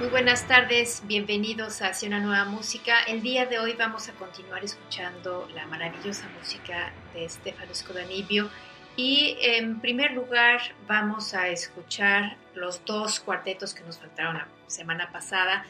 [0.00, 3.02] Muy buenas tardes, bienvenidos Hacia una nueva música.
[3.02, 8.48] El día de hoy vamos a continuar escuchando la maravillosa música de Stefano Scodanibio
[8.96, 15.12] y en primer lugar vamos a escuchar los dos cuartetos que nos faltaron la semana
[15.12, 15.66] pasada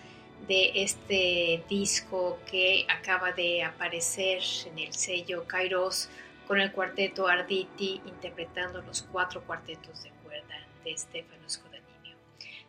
[0.47, 6.09] de este disco que acaba de aparecer en el sello Kairos
[6.47, 10.55] con el cuarteto Arditi interpretando los cuatro cuartetos de cuerda
[10.85, 11.70] de Stefano Scodanibio.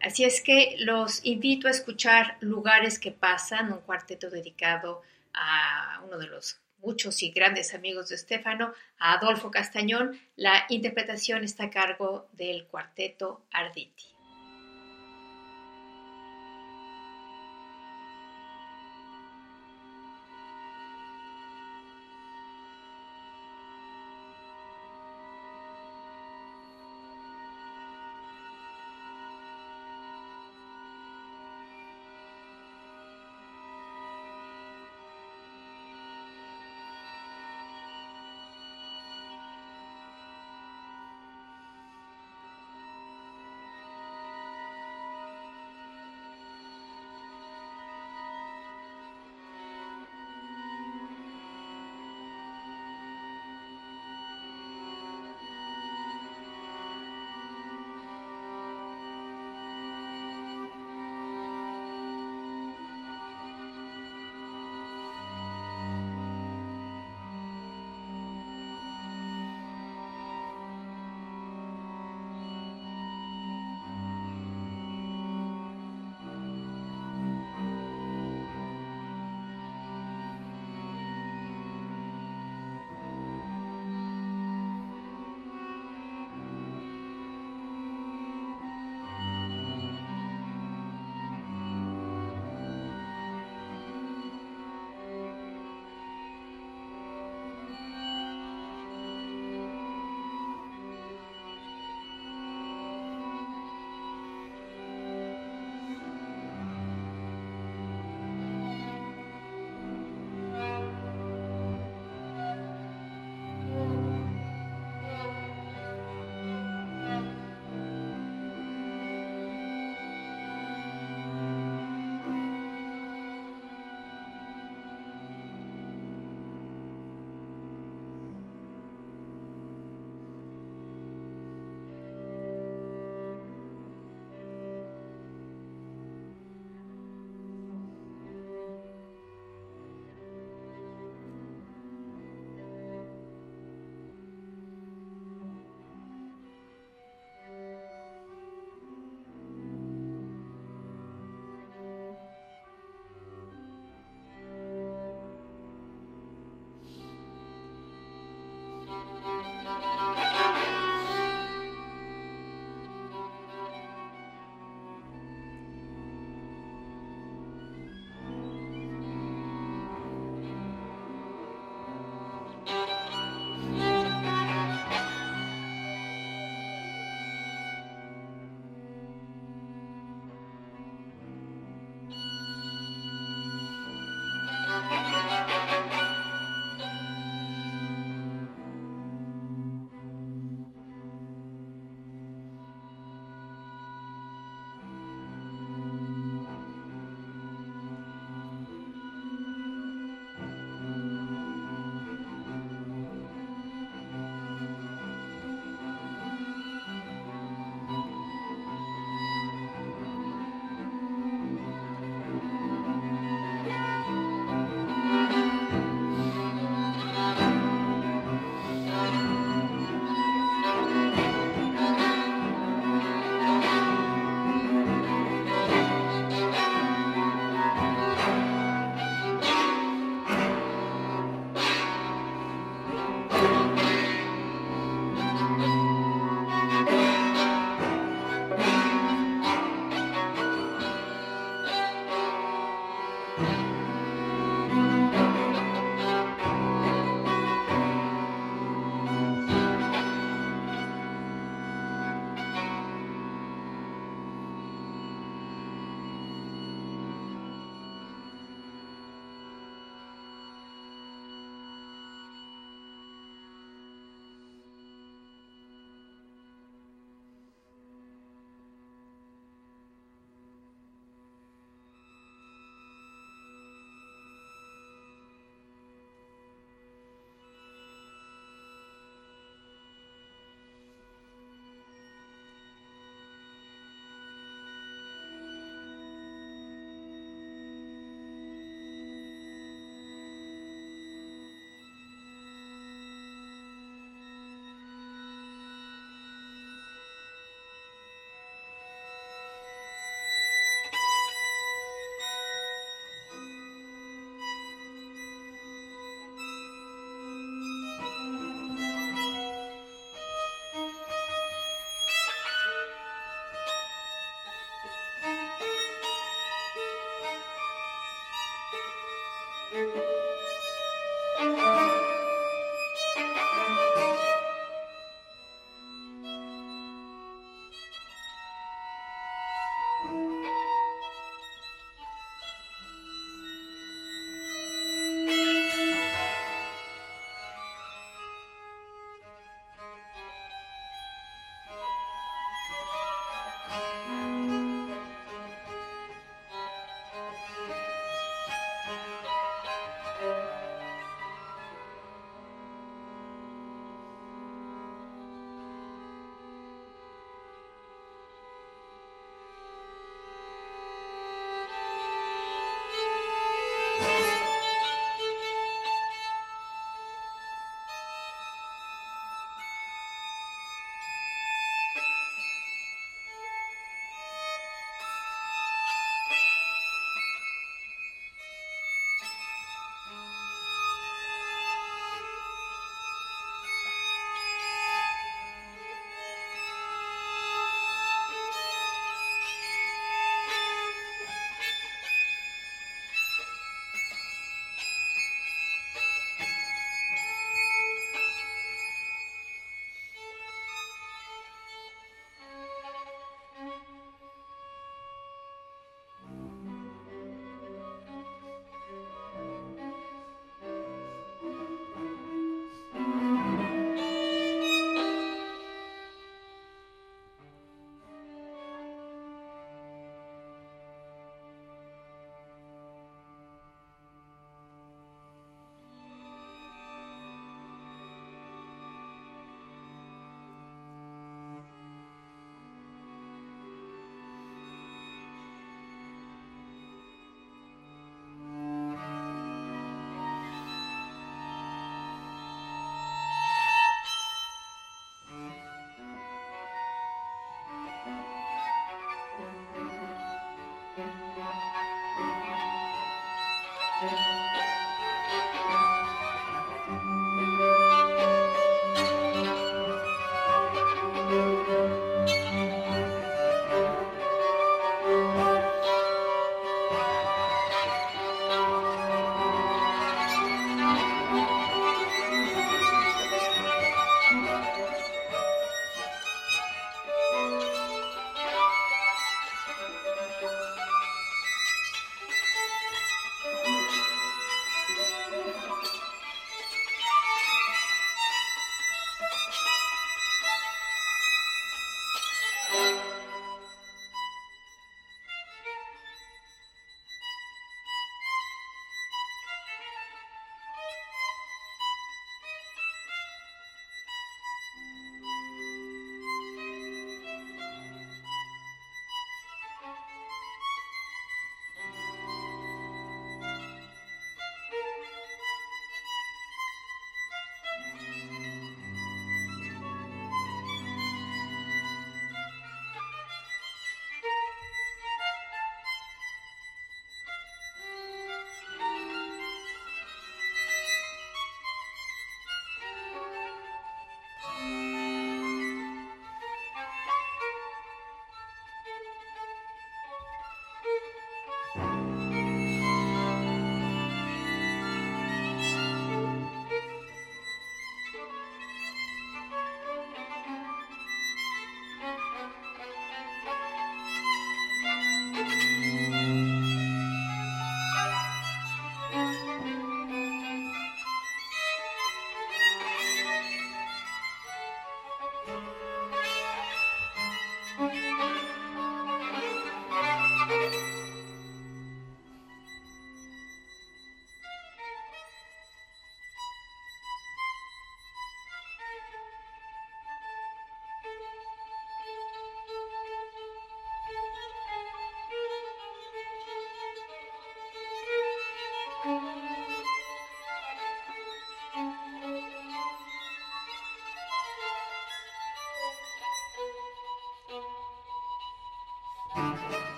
[0.00, 5.02] Así es que los invito a escuchar Lugares que pasan, un cuarteto dedicado
[5.34, 10.20] a uno de los muchos y grandes amigos de Estefano, a Adolfo Castañón.
[10.36, 14.17] La interpretación está a cargo del cuarteto Arditi.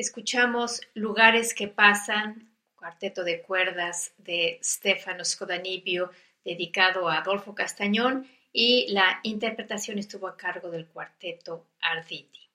[0.00, 6.10] Escuchamos Lugares que pasan, cuarteto de cuerdas de Stefano Scodanibio,
[6.42, 12.48] dedicado a Adolfo Castañón, y la interpretación estuvo a cargo del cuarteto Arditi.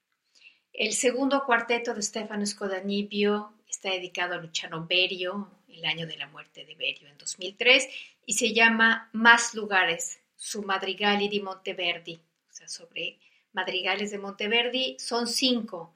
[0.73, 6.25] El segundo cuarteto de Stefano Scodanibio está dedicado a Luciano Berio, el año de la
[6.25, 7.87] muerte de Berio en 2003,
[8.25, 13.19] y se llama Más lugares, su Madrigali di Monteverdi, o sea, sobre
[13.53, 15.93] madrigales de Monteverdi, son cinco,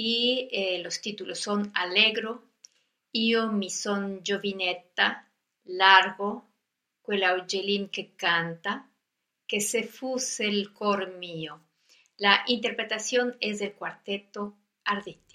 [0.00, 2.52] y eh, los títulos son Allegro,
[3.10, 5.28] Io mi son giovinetta,
[5.64, 6.52] Largo,
[7.02, 8.88] quella Augelin che canta,
[9.44, 11.64] que se fuse el cor mío.
[12.16, 15.27] La interpretación es del cuarteto Arditi.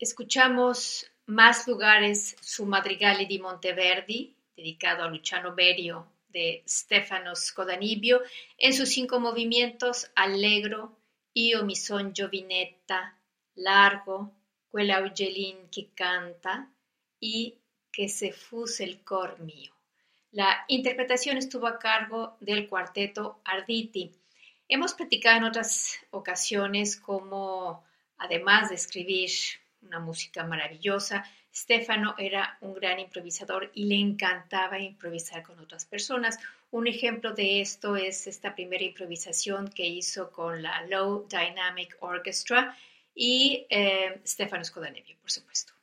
[0.00, 8.22] Escuchamos Más lugares, su Madrigale di Monteverdi, dedicado a Luciano Berio de Stefano Scodanibio,
[8.56, 10.96] en sus cinco movimientos Allegro,
[11.34, 13.18] Io mi son giovinetta,
[13.56, 14.30] Largo,
[14.70, 16.70] Quella Eugelin que canta
[17.18, 17.58] y
[17.90, 19.72] Que se fuse el cor mío.
[20.30, 24.12] La interpretación estuvo a cargo del cuarteto Arditi.
[24.68, 27.84] Hemos platicado en otras ocasiones cómo,
[28.16, 29.30] además de escribir
[29.88, 36.38] una música maravillosa, Stefano era un gran improvisador y le encantaba improvisar con otras personas.
[36.70, 42.76] Un ejemplo de esto es esta primera improvisación que hizo con la Low Dynamic Orchestra
[43.14, 45.77] y eh, Stefano Scodanevio, por supuesto.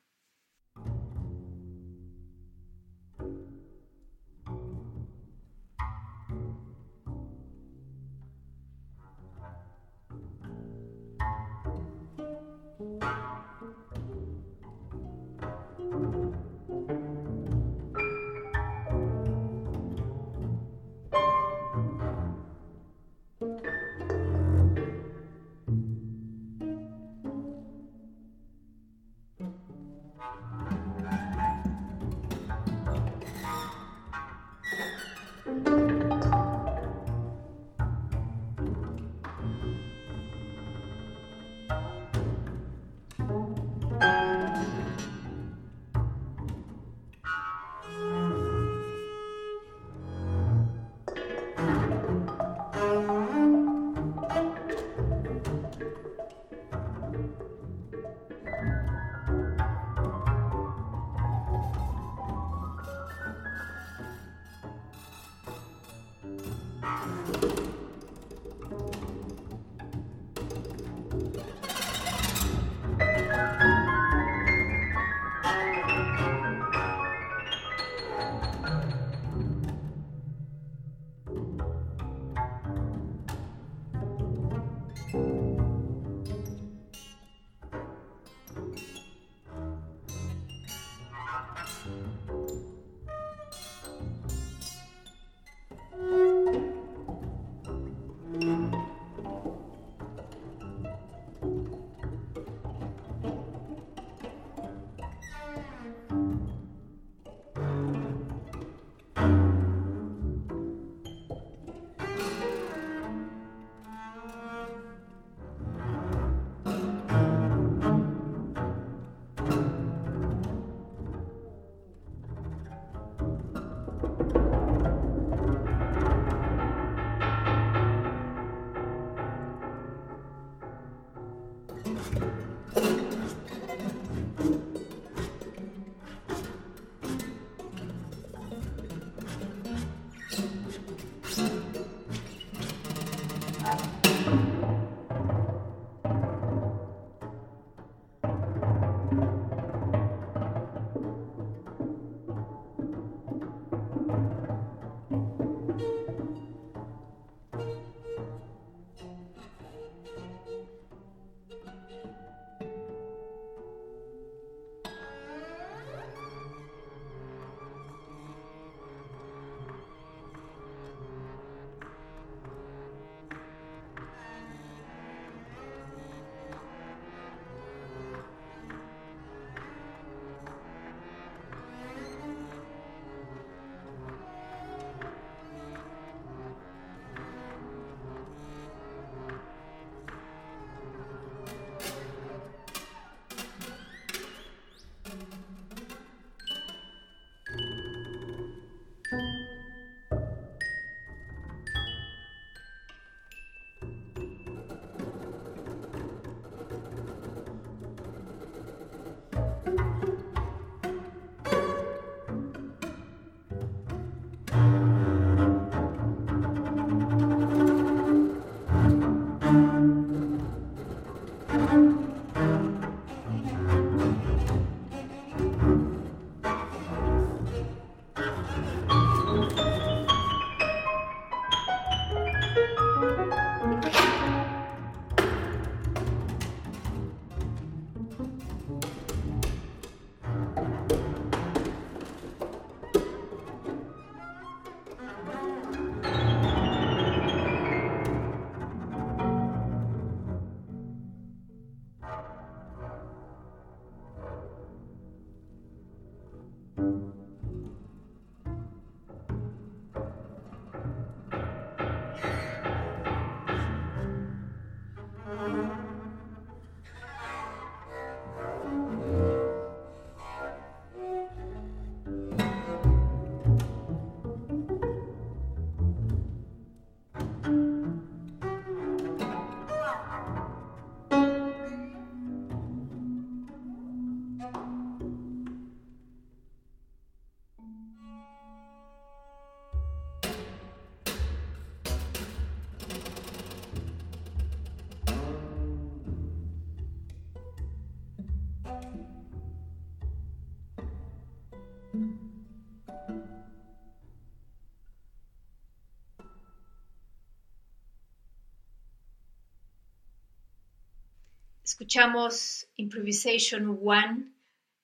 [311.66, 314.26] Escuchamos Improvisation One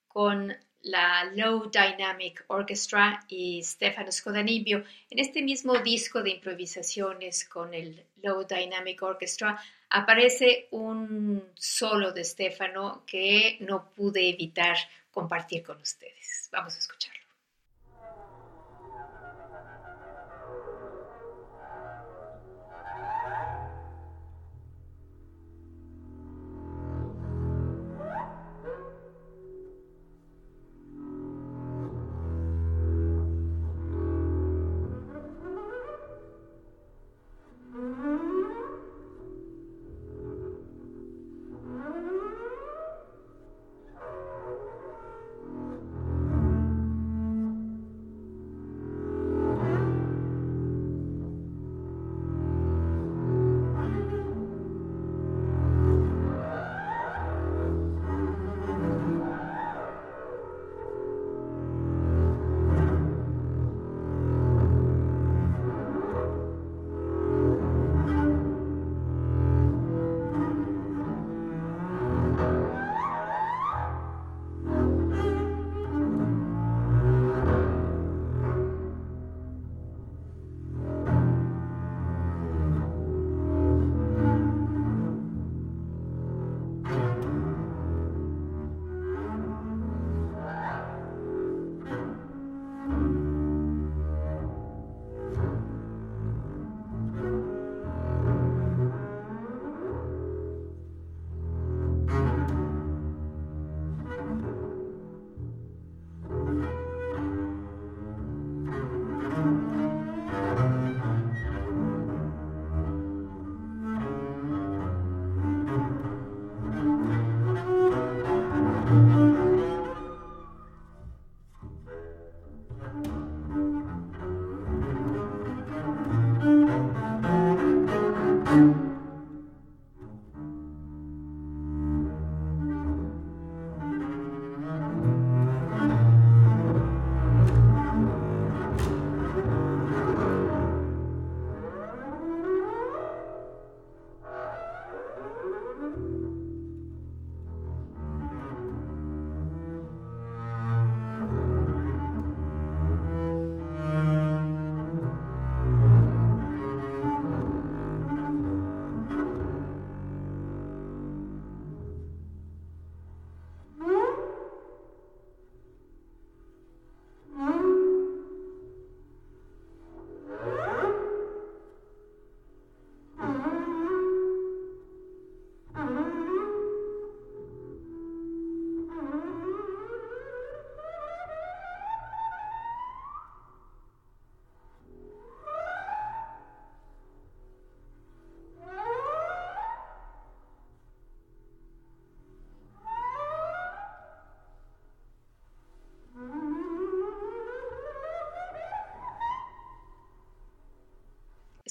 [0.08, 4.78] con la Low Dynamic Orchestra y Stefano Scodanibio.
[5.08, 12.24] En este mismo disco de improvisaciones con el Low Dynamic Orchestra aparece un solo de
[12.24, 14.76] Stefano que no pude evitar
[15.12, 16.48] compartir con ustedes.
[16.50, 17.21] Vamos a escucharlo.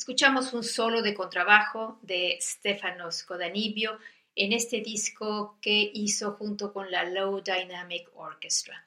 [0.01, 3.99] Escuchamos un solo de contrabajo de Stefano Scodanibio
[4.35, 8.83] en este disco que hizo junto con la Low Dynamic Orchestra.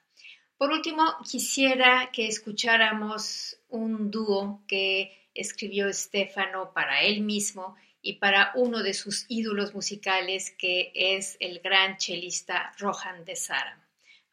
[0.57, 8.51] Por último, quisiera que escucháramos un dúo que escribió Stefano para él mismo y para
[8.55, 13.79] uno de sus ídolos musicales, que es el gran chelista Rohan de Saram.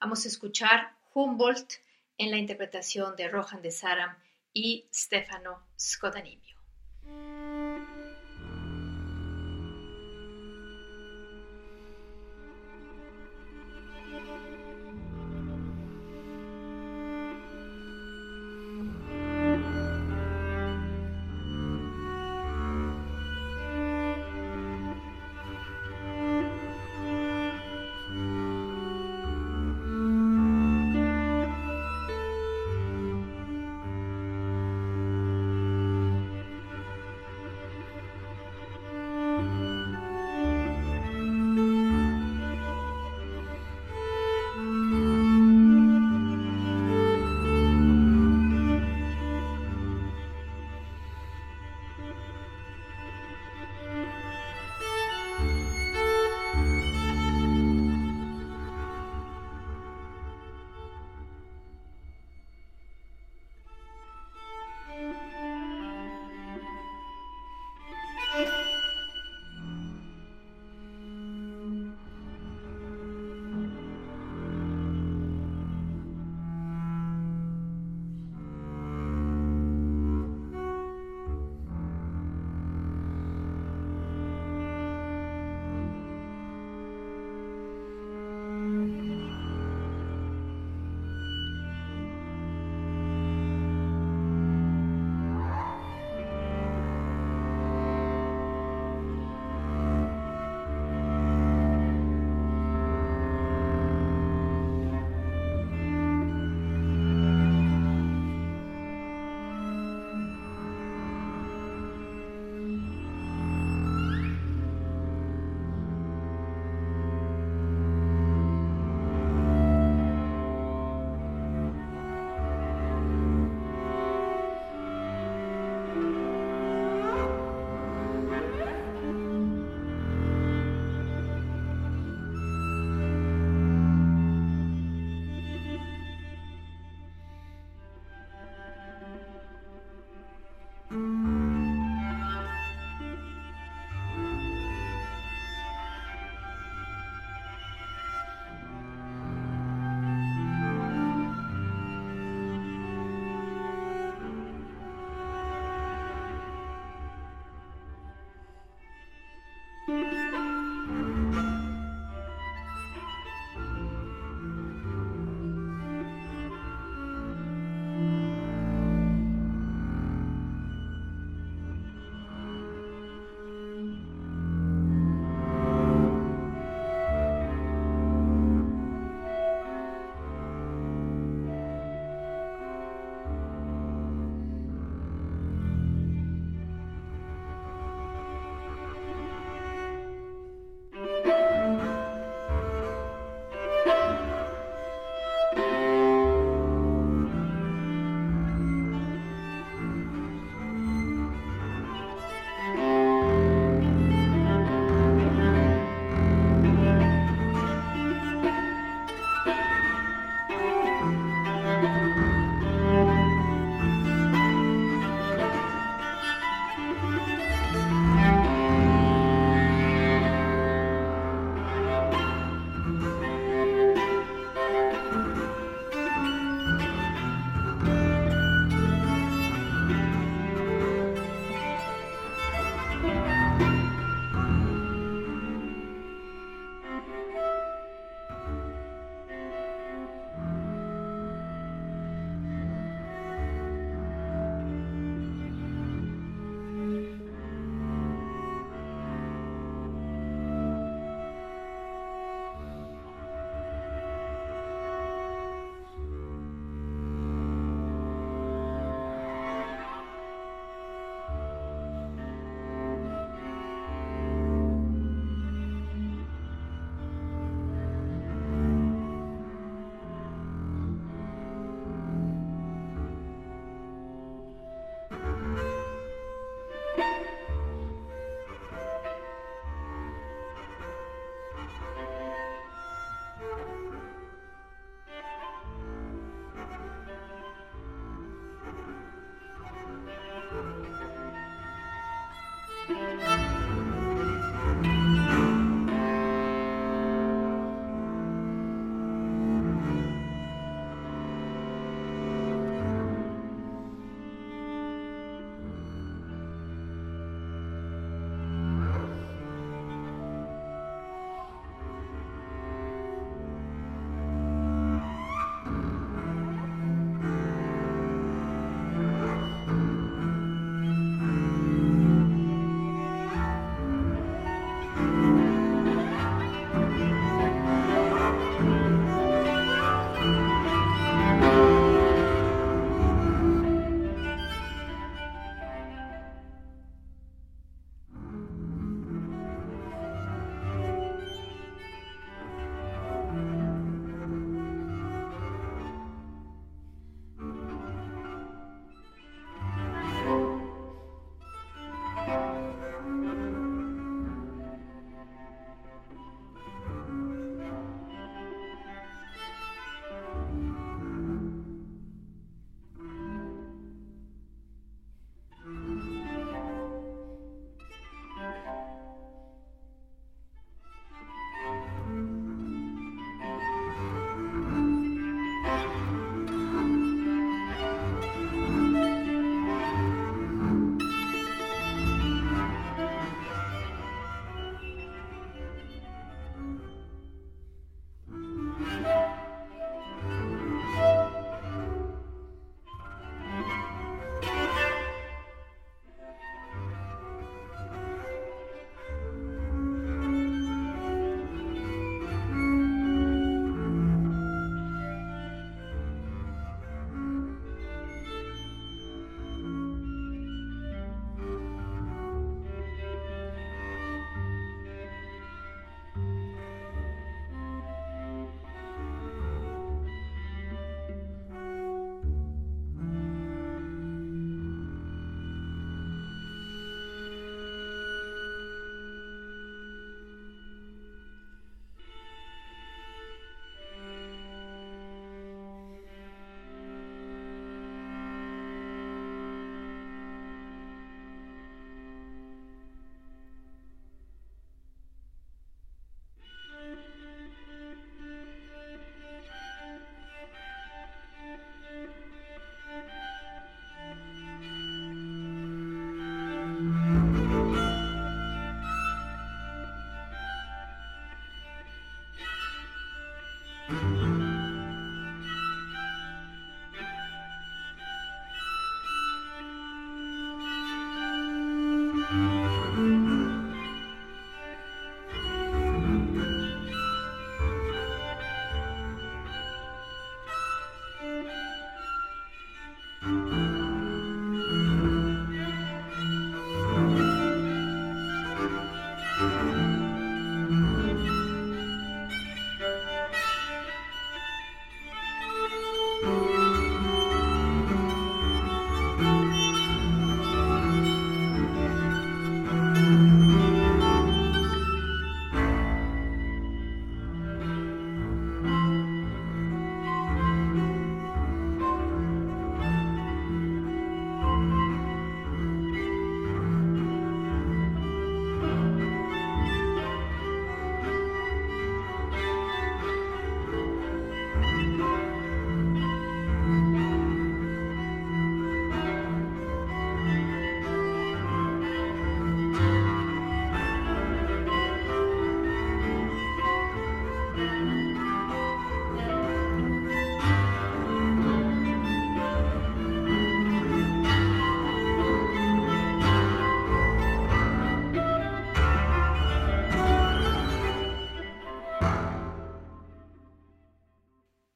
[0.01, 1.75] Vamos a escuchar Humboldt
[2.19, 4.17] en la interpretación de Rohan de Saram
[4.53, 6.52] y Stefano Scodanibio.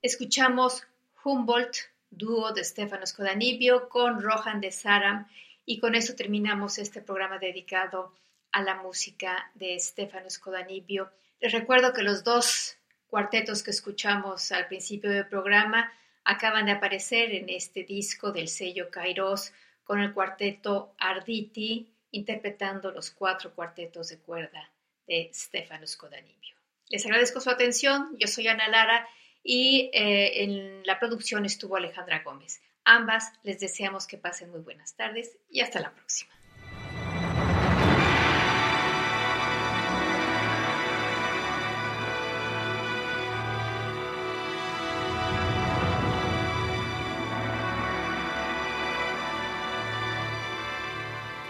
[0.07, 0.85] Escuchamos
[1.25, 1.79] Humboldt,
[2.11, 5.27] dúo de Stefano Scodanibio con Rohan de Saram
[5.65, 8.15] y con eso terminamos este programa dedicado
[8.53, 11.11] a la música de Stefano Scodanibio.
[11.41, 12.77] Les recuerdo que los dos
[13.09, 15.93] cuartetos que escuchamos al principio del programa
[16.23, 19.53] acaban de aparecer en este disco del sello Kairos
[19.83, 24.71] con el cuarteto Arditi interpretando los cuatro cuartetos de cuerda
[25.09, 26.55] de Stefano Scodanibio.
[26.91, 29.09] Les agradezco su atención, yo soy Ana Lara
[29.47, 32.61] y eh, en la producción estuvo Alejandra Gómez.
[32.85, 36.33] Ambas les deseamos que pasen muy buenas tardes y hasta la próxima.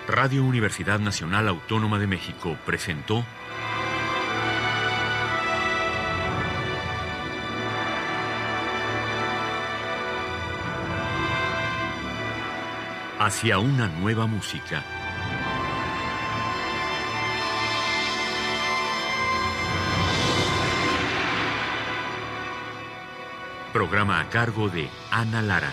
[0.07, 3.25] Radio Universidad Nacional Autónoma de México presentó
[13.27, 14.85] Hacia una nueva música.
[23.73, 25.73] Programa a cargo de Ana Lara.